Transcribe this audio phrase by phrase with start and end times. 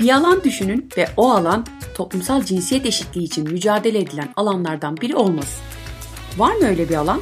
[0.00, 5.64] Bir alan düşünün ve o alan toplumsal cinsiyet eşitliği için mücadele edilen alanlardan biri olmasın.
[6.38, 7.20] Var mı öyle bir alan?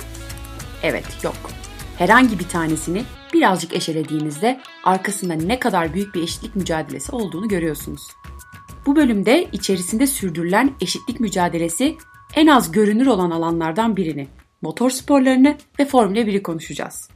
[0.82, 1.36] Evet, yok.
[1.98, 8.02] Herhangi bir tanesini birazcık eşelediğinizde arkasında ne kadar büyük bir eşitlik mücadelesi olduğunu görüyorsunuz.
[8.86, 11.96] Bu bölümde içerisinde sürdürülen eşitlik mücadelesi
[12.34, 14.28] en az görünür olan alanlardan birini,
[14.62, 17.08] motor sporlarını ve Formula 1'i konuşacağız.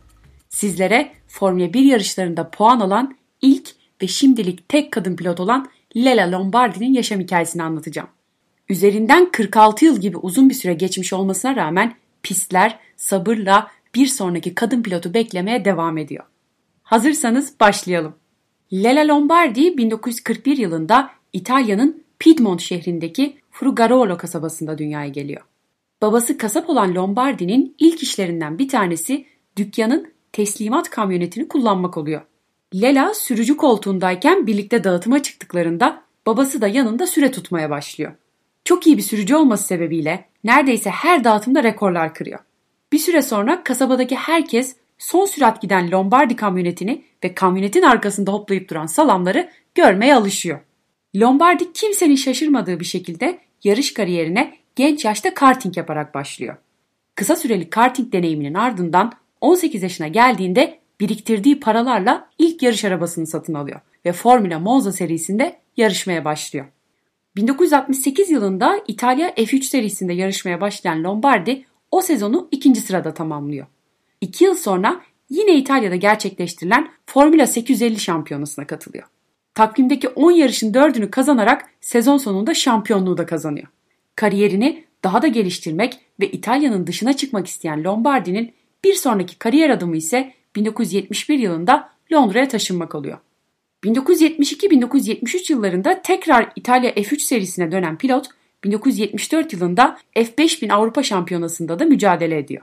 [0.48, 6.92] Sizlere Formula 1 yarışlarında puan alan ilk ve şimdilik tek kadın pilot olan Lela Lombardi'nin
[6.92, 8.08] yaşam hikayesini anlatacağım.
[8.68, 14.82] Üzerinden 46 yıl gibi uzun bir süre geçmiş olmasına rağmen pistler sabırla bir sonraki kadın
[14.82, 16.24] pilotu beklemeye devam ediyor.
[16.82, 18.14] Hazırsanız başlayalım.
[18.72, 25.42] Lela Lombardi 1941 yılında İtalya'nın Piedmont şehrindeki Frugarolo kasabasında dünyaya geliyor.
[26.02, 32.22] Babası kasap olan Lombardi'nin ilk işlerinden bir tanesi dükkanın teslimat kamyonetini kullanmak oluyor.
[32.74, 38.12] Lela sürücü koltuğundayken birlikte dağıtıma çıktıklarında babası da yanında süre tutmaya başlıyor.
[38.64, 42.40] Çok iyi bir sürücü olması sebebiyle neredeyse her dağıtımda rekorlar kırıyor.
[42.92, 48.86] Bir süre sonra kasabadaki herkes son sürat giden Lombardi kamyonetini ve kamyonetin arkasında hoplayıp duran
[48.86, 50.60] salamları görmeye alışıyor.
[51.16, 56.56] Lombardi kimsenin şaşırmadığı bir şekilde yarış kariyerine genç yaşta karting yaparak başlıyor.
[57.14, 63.80] Kısa süreli karting deneyiminin ardından 18 yaşına geldiğinde biriktirdiği paralarla ilk yarış arabasını satın alıyor
[64.04, 66.66] ve Formula Monza serisinde yarışmaya başlıyor.
[67.36, 73.66] 1968 yılında İtalya F3 serisinde yarışmaya başlayan Lombardi o sezonu ikinci sırada tamamlıyor.
[74.20, 79.04] İki yıl sonra yine İtalya'da gerçekleştirilen Formula 850 şampiyonasına katılıyor.
[79.54, 83.66] Takvimdeki 10 yarışın 4'ünü kazanarak sezon sonunda şampiyonluğu da kazanıyor.
[84.16, 88.52] Kariyerini daha da geliştirmek ve İtalya'nın dışına çıkmak isteyen Lombardi'nin
[88.84, 93.18] bir sonraki kariyer adımı ise 1971 yılında Londra'ya taşınmak oluyor.
[93.84, 98.26] 1972-1973 yıllarında tekrar İtalya F3 serisine dönen pilot
[98.64, 102.62] 1974 yılında F5000 Avrupa Şampiyonası'nda da mücadele ediyor.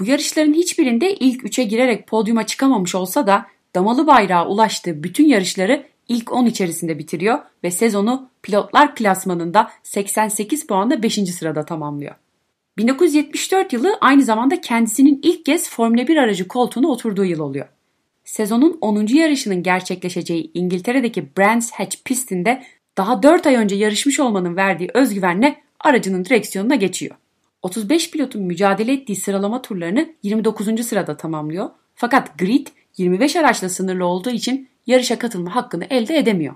[0.00, 5.86] Bu yarışların hiçbirinde ilk 3'e girerek podyuma çıkamamış olsa da damalı bayrağa ulaştığı bütün yarışları
[6.08, 11.14] ilk 10 içerisinde bitiriyor ve sezonu pilotlar klasmanında 88 puanla 5.
[11.14, 12.14] sırada tamamlıyor.
[12.78, 17.68] 1974 yılı aynı zamanda kendisinin ilk kez Formula 1 aracı koltuğuna oturduğu yıl oluyor.
[18.24, 19.06] Sezonun 10.
[19.06, 22.62] yarışının gerçekleşeceği İngiltere'deki Brands Hatch pistinde
[22.98, 27.16] daha 4 ay önce yarışmış olmanın verdiği özgüvenle aracının direksiyonuna geçiyor.
[27.62, 30.86] 35 pilotun mücadele ettiği sıralama turlarını 29.
[30.86, 31.70] sırada tamamlıyor.
[31.94, 32.66] Fakat grid
[32.96, 36.54] 25 araçla sınırlı olduğu için yarışa katılma hakkını elde edemiyor.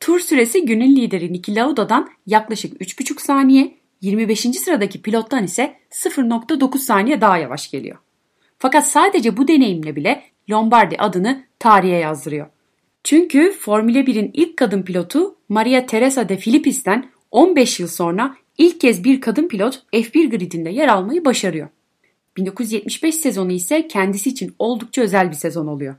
[0.00, 4.40] Tur süresi günün lideri Niki Lauda'dan yaklaşık 3,5 saniye, 25.
[4.40, 7.98] sıradaki pilottan ise 0,9 saniye daha yavaş geliyor.
[8.58, 12.46] Fakat sadece bu deneyimle bile Lombardi adını tarihe yazdırıyor.
[13.04, 19.04] Çünkü Formula 1'in ilk kadın pilotu Maria Teresa de Filippis'ten 15 yıl sonra ilk kez
[19.04, 21.68] bir kadın pilot F1 gridinde yer almayı başarıyor.
[22.36, 25.94] 1975 sezonu ise kendisi için oldukça özel bir sezon oluyor.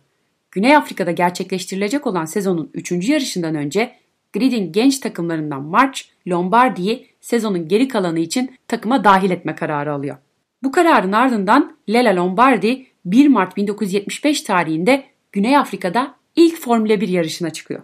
[0.52, 3.10] Güney Afrika'da gerçekleştirilecek olan sezonun 3.
[3.10, 3.96] yarışından önce
[4.34, 10.18] gridin genç takımlarından March, Lombardi'yi sezonun geri kalanı için takıma dahil etme kararı alıyor.
[10.64, 17.50] Bu kararın ardından Lela Lombardi 1 Mart 1975 tarihinde Güney Afrika'da ilk Formula 1 yarışına
[17.50, 17.82] çıkıyor.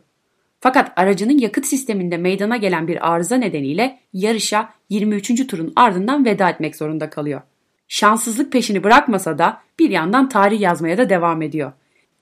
[0.59, 5.47] Fakat aracının yakıt sisteminde meydana gelen bir arıza nedeniyle yarışa 23.
[5.47, 7.41] turun ardından veda etmek zorunda kalıyor.
[7.87, 11.71] Şanssızlık peşini bırakmasa da bir yandan tarih yazmaya da devam ediyor.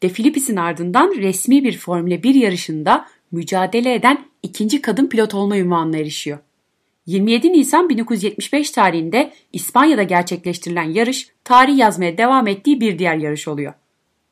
[0.03, 5.97] De Filippis'in ardından resmi bir Formula 1 yarışında mücadele eden ikinci kadın pilot olma ünvanına
[5.97, 6.39] erişiyor.
[7.09, 13.73] 27 Nisan 1975 tarihinde İspanya'da gerçekleştirilen yarış tarih yazmaya devam ettiği bir diğer yarış oluyor.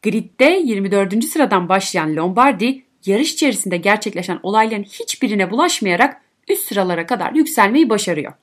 [0.04, 1.24] Grid'de 24.
[1.24, 8.34] sıradan başlayan Lombardi yarış içerisinde gerçekleşen olayların hiçbirine bulaşmayarak üst sıralara kadar yükselmeyi başarıyor.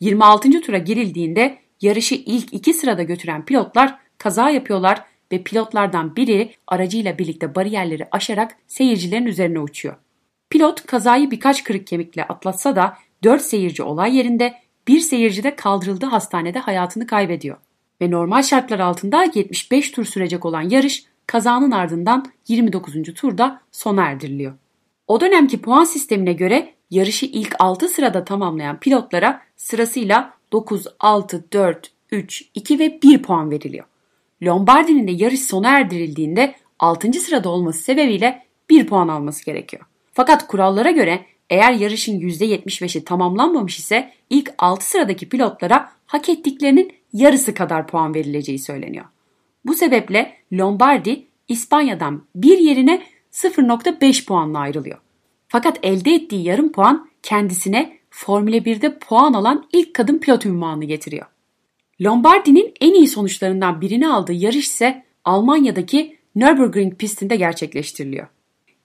[0.00, 0.60] 26.
[0.60, 7.54] tura girildiğinde yarışı ilk iki sırada götüren pilotlar kaza yapıyorlar ve pilotlardan biri aracıyla birlikte
[7.54, 9.96] bariyerleri aşarak seyircilerin üzerine uçuyor.
[10.50, 14.54] Pilot kazayı birkaç kırık kemikle atlatsa da 4 seyirci olay yerinde,
[14.88, 17.56] bir seyirci de kaldırıldığı hastanede hayatını kaybediyor.
[18.00, 23.14] Ve normal şartlar altında 75 tur sürecek olan yarış kazanın ardından 29.
[23.14, 24.52] turda sona erdiriliyor.
[25.06, 31.90] O dönemki puan sistemine göre yarışı ilk 6 sırada tamamlayan pilotlara sırasıyla 9, 6, 4,
[32.10, 33.84] 3, 2 ve 1 puan veriliyor.
[34.42, 37.12] Lombardi'nin de yarış sona erdirildiğinde 6.
[37.12, 39.82] sırada olması sebebiyle 1 puan alması gerekiyor.
[40.12, 47.54] Fakat kurallara göre eğer yarışın %75'i tamamlanmamış ise ilk 6 sıradaki pilotlara hak ettiklerinin yarısı
[47.54, 49.04] kadar puan verileceği söyleniyor.
[49.64, 53.02] Bu sebeple Lombardi İspanya'dan bir yerine
[53.32, 54.98] 0.5 puanla ayrılıyor.
[55.48, 61.26] Fakat elde ettiği yarım puan kendisine Formula 1'de puan alan ilk kadın pilot ünvanını getiriyor.
[62.02, 68.26] Lombardi'nin en iyi sonuçlarından birini aldığı yarış ise Almanya'daki Nürburgring pistinde gerçekleştiriliyor.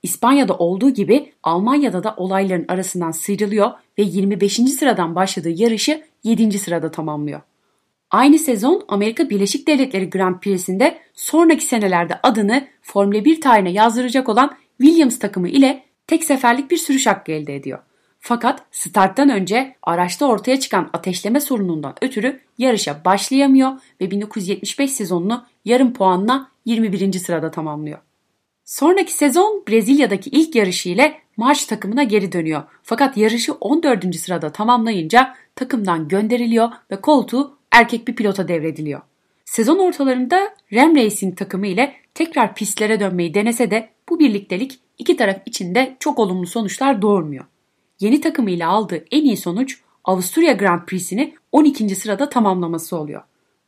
[0.04, 4.54] İspanya'da olduğu gibi Almanya'da da olayların arasından sıyrılıyor ve 25.
[4.54, 6.58] sıradan başladığı yarışı 7.
[6.58, 7.40] sırada tamamlıyor.
[8.10, 14.56] Aynı sezon Amerika Birleşik Devletleri Grand Prix'sinde sonraki senelerde adını Formula 1 tarihine yazdıracak olan
[14.80, 17.78] Williams takımı ile tek seferlik bir sürüş hakkı elde ediyor.
[18.20, 25.92] Fakat starttan önce araçta ortaya çıkan ateşleme sorunundan ötürü yarışa başlayamıyor ve 1975 sezonunu yarım
[25.92, 27.12] puanla 21.
[27.12, 27.98] sırada tamamlıyor.
[28.64, 32.62] Sonraki sezon Brezilya'daki ilk yarışı ile Marş takımına geri dönüyor.
[32.82, 34.16] Fakat yarışı 14.
[34.16, 39.00] sırada tamamlayınca takımdan gönderiliyor ve koltuğu erkek bir pilota devrediliyor.
[39.44, 45.36] Sezon ortalarında Ram Racing takımı ile tekrar pistlere dönmeyi denese de bu birliktelik iki taraf
[45.46, 47.44] için de çok olumlu sonuçlar doğurmuyor.
[48.00, 51.96] Yeni takımıyla aldığı en iyi sonuç Avusturya Grand Prix'sini 12.
[51.96, 53.22] sırada tamamlaması oluyor.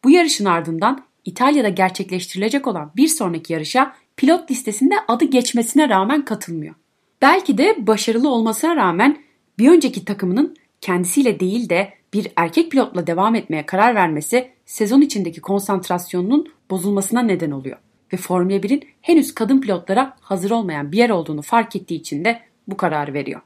[0.04, 6.74] Bu yarışın ardından İtalya'da gerçekleştirilecek olan bir sonraki yarışa pilot listesinde adı geçmesine rağmen katılmıyor.
[7.22, 9.18] Belki de başarılı olmasına rağmen
[9.58, 15.40] bir önceki takımının kendisiyle değil de bir erkek pilotla devam etmeye karar vermesi sezon içindeki
[15.40, 17.76] konsantrasyonunun bozulmasına neden oluyor
[18.12, 22.40] ve Formula 1'in henüz kadın pilotlara hazır olmayan bir yer olduğunu fark ettiği için de
[22.68, 23.40] bu kararı veriyor.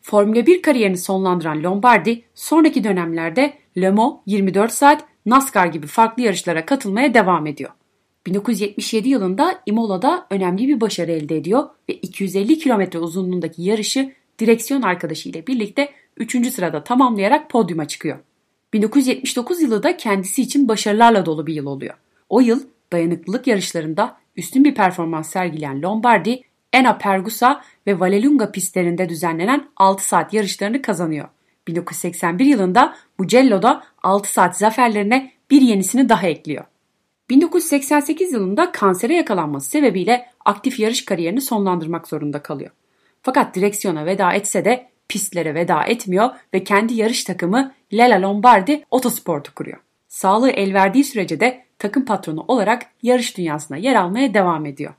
[0.00, 6.66] Formula 1 kariyerini sonlandıran Lombardi sonraki dönemlerde Le Mans 24 saat, NASCAR gibi farklı yarışlara
[6.66, 7.70] katılmaya devam ediyor.
[8.28, 15.28] 1977 yılında Imola'da önemli bir başarı elde ediyor ve 250 kilometre uzunluğundaki yarışı direksiyon arkadaşı
[15.28, 16.52] ile birlikte 3.
[16.52, 18.18] sırada tamamlayarak podyuma çıkıyor.
[18.72, 21.94] 1979 yılı da kendisi için başarılarla dolu bir yıl oluyor.
[22.28, 26.42] O yıl dayanıklılık yarışlarında üstün bir performans sergileyen Lombardi,
[26.72, 31.28] Enna Pergusa ve Vallelunga pistlerinde düzenlenen 6 saat yarışlarını kazanıyor.
[31.68, 36.64] 1981 yılında Mugello'da 6 saat zaferlerine bir yenisini daha ekliyor.
[37.30, 42.70] 1988 yılında kansere yakalanması sebebiyle aktif yarış kariyerini sonlandırmak zorunda kalıyor.
[43.22, 49.54] Fakat direksiyona veda etse de pistlere veda etmiyor ve kendi yarış takımı Lela Lombardi Otosport'u
[49.54, 49.78] kuruyor.
[50.08, 54.94] Sağlığı el verdiği sürece de takım patronu olarak yarış dünyasına yer almaya devam ediyor.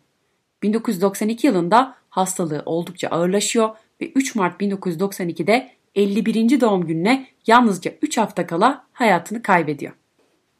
[0.64, 3.70] 1992 yılında hastalığı oldukça ağırlaşıyor
[4.02, 6.62] ve 3 Mart 1992'de 51.
[6.62, 9.94] doğum gününe yalnızca 3 hafta kala hayatını kaybediyor.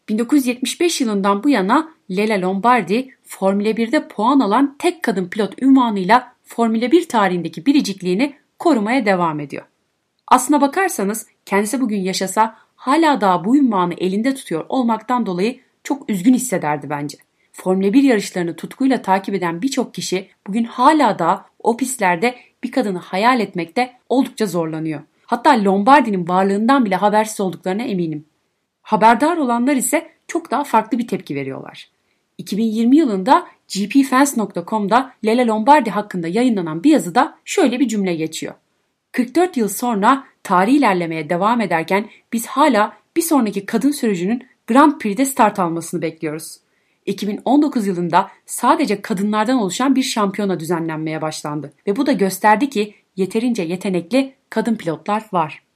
[0.10, 6.92] 1975 yılından bu yana Lela Lombardi Formula 1'de puan alan tek kadın pilot ünvanıyla Formula
[6.92, 9.66] 1 tarihindeki biricikliğini korumaya devam ediyor.
[10.28, 16.34] Aslına bakarsanız kendisi bugün yaşasa hala daha bu ünvanı elinde tutuyor olmaktan dolayı çok üzgün
[16.34, 17.18] hissederdi bence.
[17.52, 22.98] Formula 1 yarışlarını tutkuyla takip eden birçok kişi bugün hala da o pistlerde bir kadını
[22.98, 25.02] hayal etmekte oldukça zorlanıyor.
[25.26, 28.26] Hatta Lombardi'nin varlığından bile habersiz olduklarına eminim.
[28.90, 31.90] Haberdar olanlar ise çok daha farklı bir tepki veriyorlar.
[32.38, 38.54] 2020 yılında gpfans.com'da Lela Lombardi hakkında yayınlanan bir yazıda şöyle bir cümle geçiyor.
[39.12, 45.26] 44 yıl sonra tarih ilerlemeye devam ederken biz hala bir sonraki kadın sürücünün Grand Prix'de
[45.26, 46.58] start almasını bekliyoruz.
[47.06, 53.64] 2019 yılında sadece kadınlardan oluşan bir şampiyona düzenlenmeye başlandı ve bu da gösterdi ki yeterince
[53.64, 55.69] yetenekli kadın pilotlar var.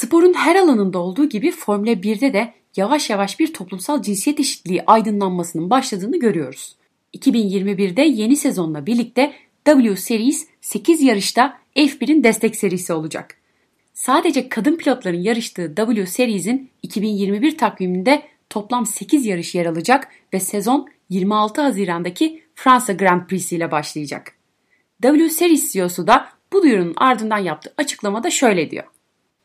[0.00, 5.70] Sporun her alanında olduğu gibi Formula 1'de de yavaş yavaş bir toplumsal cinsiyet eşitliği aydınlanmasının
[5.70, 6.76] başladığını görüyoruz.
[7.14, 9.32] 2021'de yeni sezonla birlikte
[9.64, 13.36] W Series 8 yarışta F1'in destek serisi olacak.
[13.94, 20.88] Sadece kadın pilotların yarıştığı W Series'in 2021 takviminde toplam 8 yarış yer alacak ve sezon
[21.10, 24.32] 26 Haziran'daki Fransa Grand Prix ile başlayacak.
[25.02, 28.84] W Series CEO'su da bu duyurunun ardından yaptığı açıklamada şöyle diyor.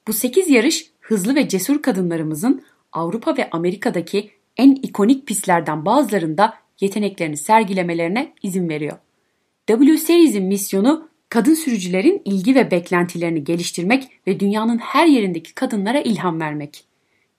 [0.07, 7.38] Bu 8 yarış hızlı ve cesur kadınlarımızın Avrupa ve Amerika'daki en ikonik pistlerden bazılarında yeteneklerini
[7.38, 8.97] sergilemelerine izin veriyor.
[9.67, 16.39] W Series'in misyonu kadın sürücülerin ilgi ve beklentilerini geliştirmek ve dünyanın her yerindeki kadınlara ilham
[16.39, 16.85] vermek.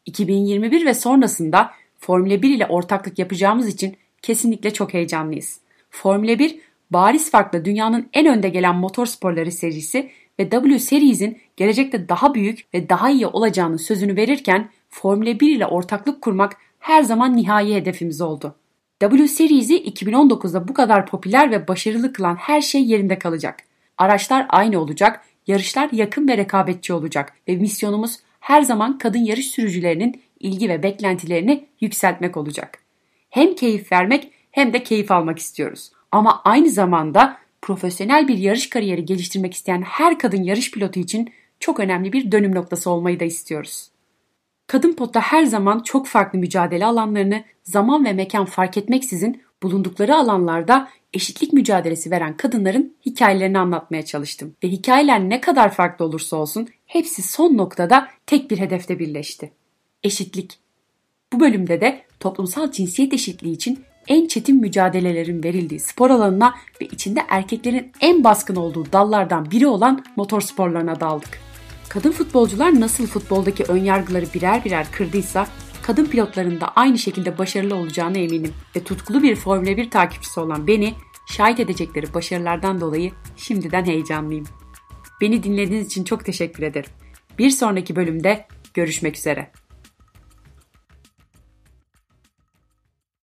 [0.07, 5.61] 2021 ve sonrasında Formula 1 ile ortaklık yapacağımız için kesinlikle çok heyecanlıyız.
[5.91, 6.59] Formula 1
[6.91, 12.89] bariz farkla dünyanın en önde gelen motorsporları serisi ve W Series'in gelecekte daha büyük ve
[12.89, 18.57] daha iyi olacağını sözünü verirken Formula 1 ile ortaklık kurmak her zaman nihai hedefimiz oldu.
[19.01, 23.59] W Series'i 2019'da bu kadar popüler ve başarılı kılan her şey yerinde kalacak.
[23.99, 30.23] Araçlar aynı olacak, yarışlar yakın ve rekabetçi olacak ve misyonumuz her zaman kadın yarış sürücülerinin
[30.41, 32.79] ilgi ve beklentilerini yükseltmek olacak.
[33.31, 35.93] Hem keyif vermek hem de keyif almak istiyoruz.
[36.13, 41.81] Ama aynı zamanda profesyonel bir yarış kariyeri geliştirmek isteyen her kadın yarış pilotu için çok
[41.81, 43.91] önemli bir dönüm noktası olmayı da istiyoruz.
[44.67, 50.89] Kadın potta her zaman çok farklı mücadele alanlarını zaman ve mekan fark etmeksizin bulundukları alanlarda
[51.13, 54.55] eşitlik mücadelesi veren kadınların hikayelerini anlatmaya çalıştım.
[54.65, 59.53] Ve hikayeler ne kadar farklı olursa olsun hepsi son noktada tek bir hedefte birleşti.
[60.03, 60.59] Eşitlik.
[61.33, 67.21] Bu bölümde de toplumsal cinsiyet eşitliği için en çetin mücadelelerin verildiği spor alanına ve içinde
[67.29, 71.41] erkeklerin en baskın olduğu dallardan biri olan motor sporlarına daldık.
[71.89, 75.47] Kadın futbolcular nasıl futboldaki önyargıları birer birer kırdıysa
[75.83, 80.67] kadın pilotların da aynı şekilde başarılı olacağına eminim ve tutkulu bir Formula 1 takipçisi olan
[80.67, 80.95] beni
[81.27, 84.47] şahit edecekleri başarılardan dolayı şimdiden heyecanlıyım.
[85.21, 86.91] Beni dinlediğiniz için çok teşekkür ederim.
[87.39, 89.51] Bir sonraki bölümde görüşmek üzere.